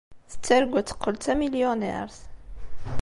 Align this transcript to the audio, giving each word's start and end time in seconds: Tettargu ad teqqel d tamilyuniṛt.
Tettargu 0.31 0.75
ad 0.77 0.87
teqqel 0.87 1.15
d 1.17 1.21
tamilyuniṛt. 1.23 2.17